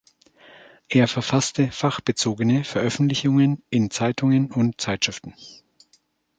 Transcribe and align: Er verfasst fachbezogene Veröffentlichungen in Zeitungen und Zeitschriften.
Er 0.89 1.07
verfasst 1.07 1.59
fachbezogene 1.69 2.63
Veröffentlichungen 2.63 3.61
in 3.69 3.91
Zeitungen 3.91 4.51
und 4.51 4.81
Zeitschriften. 4.81 5.35